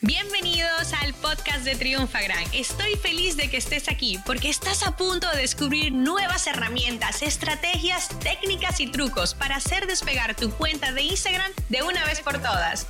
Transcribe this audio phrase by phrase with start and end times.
[0.00, 2.44] Bienvenidos al podcast de Triunfagram.
[2.54, 8.08] Estoy feliz de que estés aquí porque estás a punto de descubrir nuevas herramientas, estrategias,
[8.20, 12.86] técnicas y trucos para hacer despegar tu cuenta de Instagram de una vez por todas.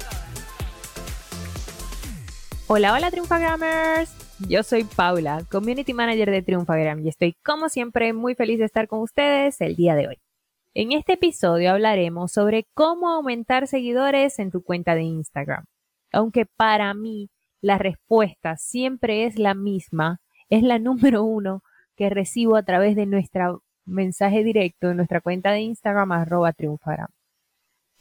[2.66, 4.12] Hola, hola Triunfagramers.
[4.46, 8.86] Yo soy Paula, Community Manager de Triunfagram y estoy como siempre muy feliz de estar
[8.86, 10.18] con ustedes el día de hoy.
[10.74, 15.64] En este episodio hablaremos sobre cómo aumentar seguidores en tu cuenta de Instagram
[16.12, 17.30] aunque para mí
[17.60, 21.62] la respuesta siempre es la misma, es la número uno
[21.96, 27.08] que recibo a través de nuestro mensaje directo en nuestra cuenta de Instagram arroba triunfará.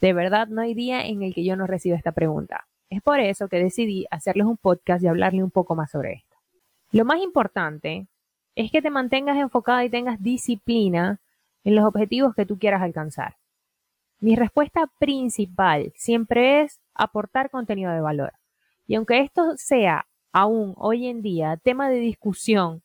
[0.00, 2.68] De verdad no hay día en el que yo no reciba esta pregunta.
[2.90, 6.36] Es por eso que decidí hacerles un podcast y hablarle un poco más sobre esto.
[6.92, 8.06] Lo más importante
[8.54, 11.20] es que te mantengas enfocada y tengas disciplina
[11.64, 13.36] en los objetivos que tú quieras alcanzar.
[14.20, 18.34] Mi respuesta principal siempre es aportar contenido de valor.
[18.86, 22.82] Y aunque esto sea aún hoy en día tema de discusión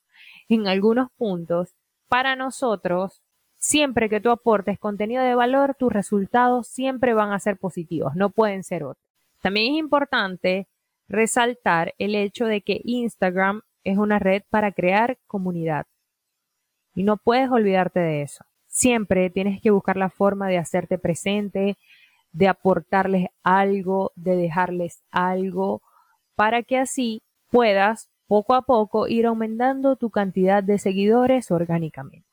[0.48, 1.74] en algunos puntos,
[2.08, 3.22] para nosotros,
[3.58, 8.30] siempre que tú aportes contenido de valor, tus resultados siempre van a ser positivos, no
[8.30, 9.04] pueden ser otros.
[9.42, 10.68] También es importante
[11.08, 15.86] resaltar el hecho de que Instagram es una red para crear comunidad.
[16.96, 18.46] Y no puedes olvidarte de eso.
[18.68, 21.78] Siempre tienes que buscar la forma de hacerte presente,
[22.34, 25.82] de aportarles algo, de dejarles algo,
[26.36, 32.28] para que así puedas poco a poco ir aumentando tu cantidad de seguidores orgánicamente.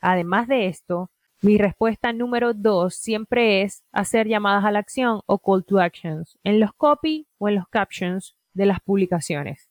[0.00, 1.10] Además de esto,
[1.42, 6.38] mi respuesta número dos siempre es hacer llamadas a la acción o call to actions
[6.42, 9.68] en los copy o en los captions de las publicaciones.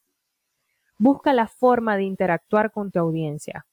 [0.97, 3.65] Busca la forma de interactuar con tu audiencia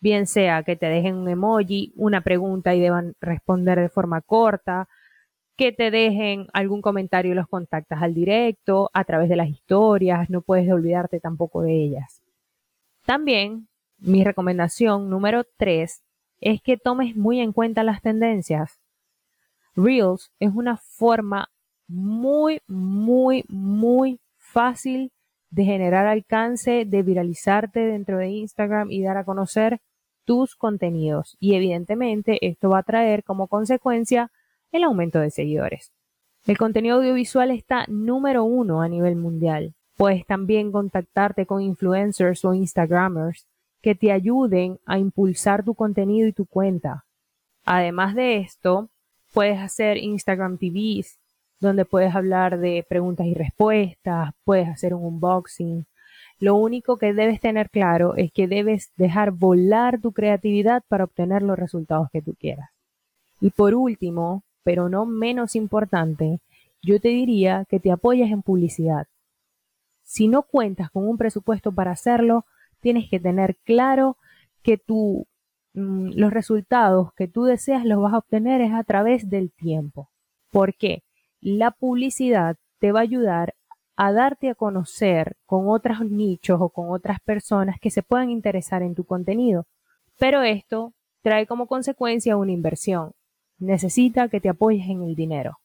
[0.00, 4.88] bien sea que te dejen un emoji, una pregunta y deban responder de forma corta,
[5.60, 10.30] que te dejen algún comentario y los contactas al directo, a través de las historias,
[10.30, 12.22] no puedes olvidarte tampoco de ellas.
[13.04, 16.02] También, mi recomendación número 3
[16.40, 18.80] es que tomes muy en cuenta las tendencias.
[19.76, 21.50] Reels es una forma
[21.86, 25.12] muy, muy, muy fácil
[25.50, 29.82] de generar alcance, de viralizarte dentro de Instagram y dar a conocer
[30.24, 34.30] tus contenidos y evidentemente esto va a traer como consecuencia
[34.72, 35.92] el aumento de seguidores.
[36.46, 39.74] El contenido audiovisual está número uno a nivel mundial.
[39.96, 43.46] Puedes también contactarte con influencers o instagramers
[43.82, 47.04] que te ayuden a impulsar tu contenido y tu cuenta.
[47.64, 48.88] Además de esto,
[49.32, 51.18] puedes hacer Instagram TVs,
[51.60, 55.86] donde puedes hablar de preguntas y respuestas, puedes hacer un unboxing,
[56.40, 61.42] lo único que debes tener claro es que debes dejar volar tu creatividad para obtener
[61.42, 62.70] los resultados que tú quieras.
[63.42, 66.40] Y por último, pero no menos importante,
[66.82, 69.06] yo te diría que te apoyes en publicidad.
[70.02, 72.44] Si no cuentas con un presupuesto para hacerlo,
[72.80, 74.16] tienes que tener claro
[74.62, 75.26] que tú,
[75.74, 80.10] mm, los resultados que tú deseas los vas a obtener es a través del tiempo.
[80.50, 81.02] ¿Por qué?
[81.40, 83.54] La publicidad te va a ayudar
[83.96, 88.82] a darte a conocer con otros nichos o con otras personas que se puedan interesar
[88.82, 89.66] en tu contenido.
[90.18, 93.12] Pero esto trae como consecuencia una inversión.
[93.60, 95.58] Necesita que te apoyes en el dinero.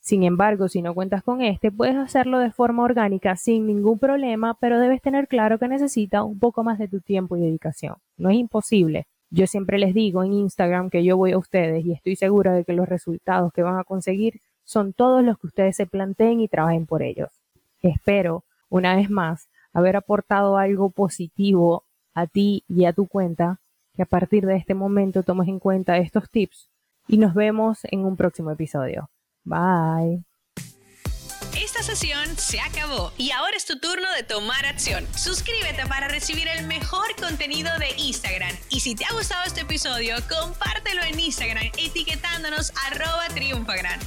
[0.00, 4.54] Sin embargo, si no cuentas con este, puedes hacerlo de forma orgánica sin ningún problema,
[4.60, 7.94] pero debes tener claro que necesita un poco más de tu tiempo y dedicación.
[8.16, 9.06] No es imposible.
[9.30, 12.64] Yo siempre les digo en Instagram que yo voy a ustedes y estoy segura de
[12.64, 16.48] que los resultados que van a conseguir son todos los que ustedes se planteen y
[16.48, 17.30] trabajen por ellos.
[17.82, 21.84] Espero, una vez más, haber aportado algo positivo
[22.14, 23.60] a ti y a tu cuenta,
[23.94, 26.70] que a partir de este momento tomes en cuenta estos tips
[27.10, 29.10] y nos vemos en un próximo episodio.
[29.42, 30.24] Bye.
[31.60, 35.04] Esta sesión se acabó y ahora es tu turno de tomar acción.
[35.16, 38.54] Suscríbete para recibir el mejor contenido de Instagram.
[38.68, 43.98] Y si te ha gustado este episodio, compártelo en Instagram etiquetándonos arroba triunfagran.